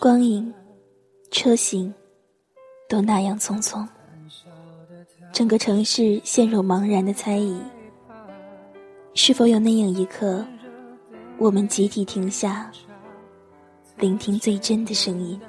[0.00, 0.54] 光影、
[1.32, 1.92] 车行，
[2.88, 3.84] 都那样匆匆。
[5.32, 7.60] 整个城市陷入茫然的猜疑：
[9.14, 10.46] 是否有那样一刻，
[11.36, 12.70] 我们集体停下，
[13.96, 15.40] 聆听最真的声音？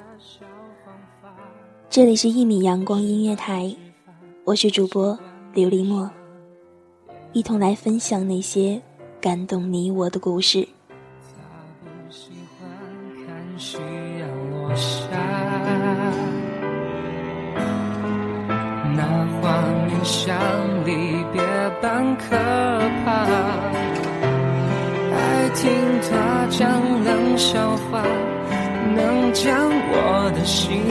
[1.88, 3.72] 这里是一米阳光音乐台，
[4.44, 5.16] 我是主播
[5.54, 6.10] 琉璃墨，
[7.32, 8.82] 一同来分享那些
[9.20, 10.66] 感动你我的故事。
[11.28, 11.38] 他
[12.08, 12.68] 不喜欢
[13.24, 14.39] 看需要
[14.80, 15.06] 下。
[18.96, 19.00] 那
[19.40, 20.34] 画面像
[20.84, 20.90] 离
[21.32, 21.40] 别
[21.80, 22.36] 般可
[23.04, 23.08] 怕，
[25.14, 25.70] 爱听
[26.08, 26.10] 他
[26.50, 26.58] 讲
[27.04, 28.02] 冷笑话，
[28.96, 29.48] 能将
[29.92, 30.82] 我的心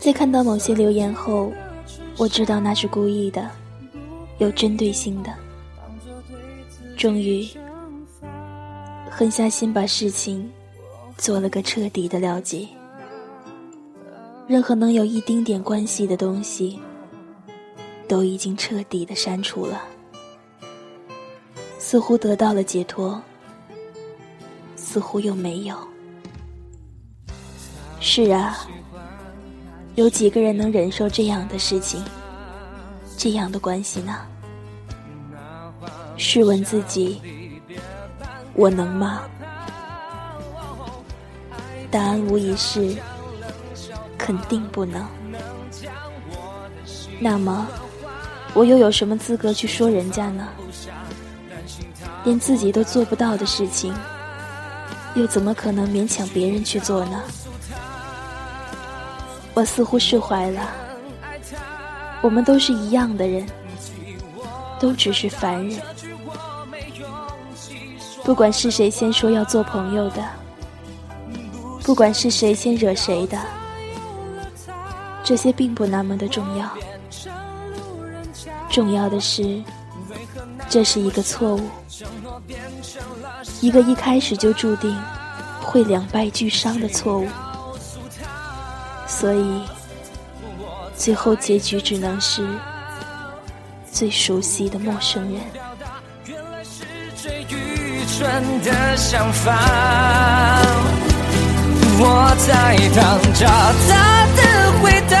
[0.00, 1.52] 在看到某些留言后，
[2.16, 3.48] 我知道那是故意的，
[4.38, 5.30] 有针对性的。
[6.96, 7.46] 终于，
[9.10, 10.50] 狠下心把事情
[11.18, 12.66] 做了个彻底的了解。
[14.48, 16.80] 任何能有一丁点关系的东西。
[18.08, 19.82] 都已经彻底的删除了，
[21.78, 23.22] 似乎得到了解脱，
[24.74, 25.76] 似乎又没有。
[28.00, 28.66] 是啊，
[30.00, 32.02] 有几个人能忍受这样的事情，
[33.18, 34.16] 这样的关系呢？
[36.16, 37.20] 试问自己，
[38.54, 39.20] 我能吗？
[41.90, 42.96] 答案无疑是，
[44.16, 45.06] 肯定不能。
[47.18, 47.68] 那么。
[48.54, 50.48] 我又有什么资格去说人家呢？
[52.24, 53.94] 连自己都做不到的事情，
[55.14, 57.22] 又怎么可能勉强别人去做呢？
[59.60, 60.72] 我似乎释怀了。
[62.22, 63.46] 我们都是一样的人，
[64.78, 65.78] 都只是凡人。
[68.24, 70.24] 不管是谁先说要做朋友的，
[71.82, 73.38] 不管是谁先惹谁的，
[75.22, 76.66] 这些并不那么的重要。
[78.70, 79.62] 重要的是，
[80.70, 81.68] 这是一个错误，
[83.60, 84.98] 一个一开始就注定
[85.60, 87.28] 会两败俱伤的错误，
[89.10, 89.62] 所以
[90.96, 92.46] 最后结局只能是
[93.90, 95.40] 最熟悉的陌生人。
[102.02, 102.98] 我在等
[103.34, 103.46] 着
[103.88, 103.90] 他
[104.36, 104.40] 的
[104.80, 105.18] 回答。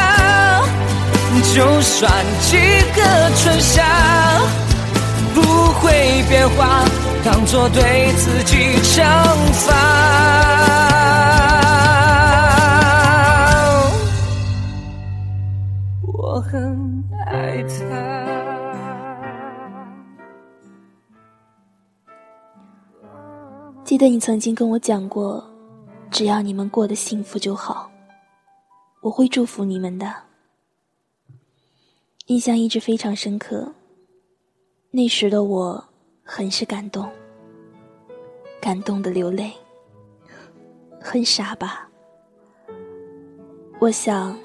[1.54, 2.10] 就算
[2.42, 2.56] 几
[2.94, 3.00] 个
[3.36, 3.82] 春夏
[5.34, 5.40] 不
[5.80, 6.84] 会变化，
[7.24, 9.02] 当作对自己惩
[9.52, 9.68] 罚。
[23.90, 25.44] 记得你曾经跟我讲过，
[26.12, 27.90] 只要你们过得幸福就好，
[29.00, 30.14] 我会祝福你们的。
[32.26, 33.68] 印象一直非常深刻。
[34.92, 35.84] 那时的我，
[36.22, 37.10] 很是感动，
[38.60, 39.50] 感动的流泪，
[41.00, 41.88] 很傻吧？
[43.80, 44.38] 我想，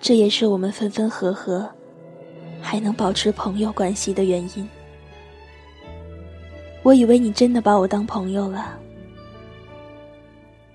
[0.00, 1.70] 这也是我们分分合合，
[2.62, 4.66] 还能保持朋友关系的原因。
[6.86, 8.78] 我以为你真的把我当朋友了，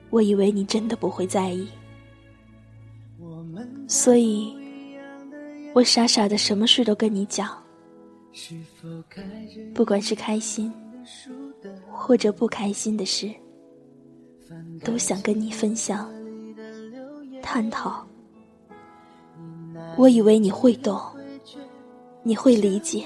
[0.10, 1.70] 我以为你真的不会在意，
[3.88, 4.54] 所以。
[5.74, 7.58] 我傻傻的，什么事都跟你讲，
[9.74, 10.70] 不管是开心
[11.90, 13.32] 或者不开心的事，
[14.84, 16.14] 都想跟你分享、
[17.42, 18.06] 探讨。
[19.96, 21.00] 我以为你会懂，
[22.22, 23.06] 你会理解，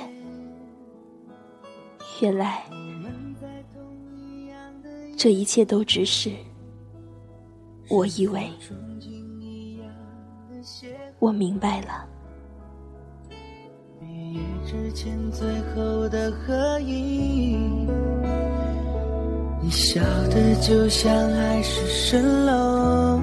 [2.20, 2.64] 原来
[5.18, 6.30] 这一切都只是
[7.90, 8.50] 我以为。
[11.20, 12.06] 我明白了。
[14.00, 17.88] 毕业之前最后的合影，
[19.62, 23.20] 你笑的就像海市蜃楼，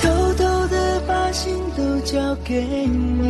[0.00, 3.22] 偷偷的把心都交给你，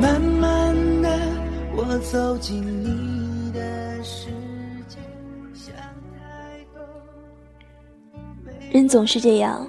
[0.00, 1.08] 慢慢的
[1.76, 3.17] 我走进你
[8.78, 9.68] 人总是这样，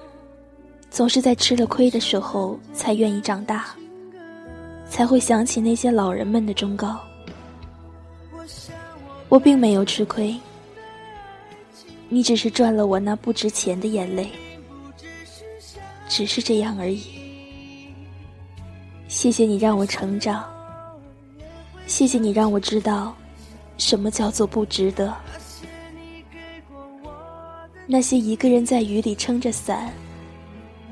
[0.92, 3.76] 总是在吃了亏的时候才愿意长大，
[4.88, 7.00] 才会想起那些老人们的忠告。
[9.28, 10.40] 我并没有吃亏，
[12.08, 14.30] 你只是赚了我那不值钱的眼泪，
[16.08, 17.02] 只是这样而已。
[19.08, 20.48] 谢谢你让我成长，
[21.88, 23.16] 谢谢你让我知道，
[23.80, 25.12] 什么叫做不值得。
[27.92, 29.92] 那些一个人在雨里撑着伞，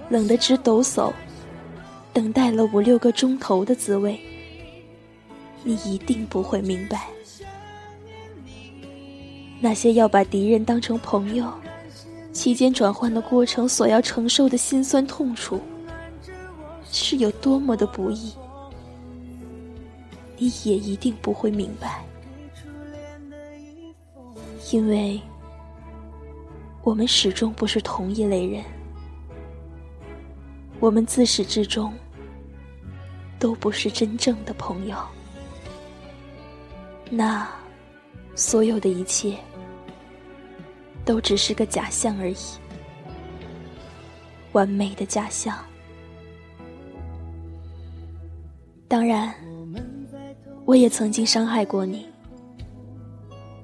[0.09, 1.13] 冷得直抖擞，
[2.11, 4.19] 等待了五六个钟头的滋味，
[5.63, 7.07] 你一定不会明白。
[9.59, 11.53] 那些要把敌人当成朋友，
[12.33, 15.61] 期间转换的过程所要承受的辛酸痛楚，
[16.91, 18.33] 是有多么的不易，
[20.35, 22.03] 你也一定不会明白，
[24.71, 25.21] 因为。
[26.87, 28.63] 我们始终不是同一类人，
[30.79, 31.93] 我们自始至终
[33.37, 34.95] 都不是真正的朋友。
[37.09, 37.45] 那
[38.35, 39.37] 所有的一切
[41.03, 42.37] 都只是个假象而已，
[44.53, 45.59] 完美的假象。
[48.87, 49.35] 当然，
[50.63, 52.07] 我也曾经伤害过你，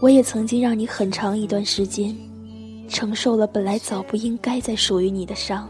[0.01, 2.13] 我也曾经让你很长一段时间。
[2.87, 5.67] 承受了本来早不应该再属于你的伤。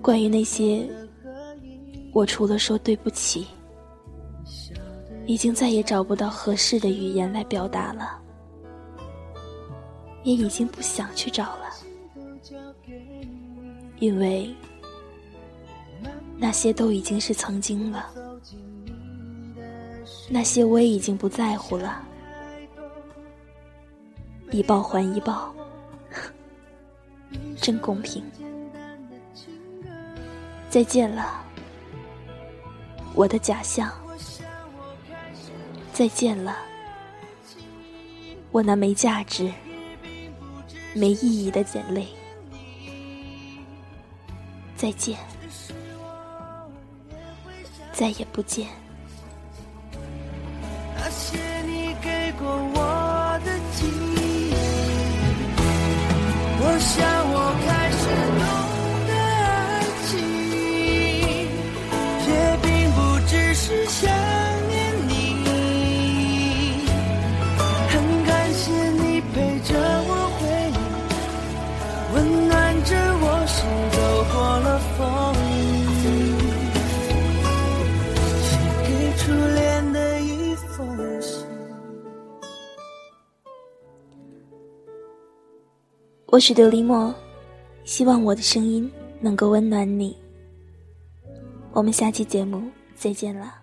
[0.00, 0.88] 关于那些，
[2.12, 3.46] 我除了说对不起，
[5.26, 8.20] 已经再也找不到合适的语言来表达了，
[10.24, 11.70] 也已经不想去找了，
[14.00, 14.52] 因为
[16.36, 18.10] 那些都已经是曾经了，
[20.28, 22.02] 那些我也已经不在乎了。
[24.52, 25.50] 一报还一报，
[27.56, 28.22] 真公平。
[30.68, 31.42] 再见了，
[33.14, 33.90] 我的假象。
[35.90, 36.56] 再见了，
[38.50, 39.50] 我那没价值、
[40.94, 42.06] 没意义的眼泪。
[44.76, 45.18] 再见，
[47.92, 48.68] 再也不见。
[56.82, 57.21] 我
[86.32, 87.14] 我是琉璃墨，
[87.84, 90.16] 希望我的声音能够温暖你。
[91.74, 92.62] 我们下期节目
[92.96, 93.61] 再见了。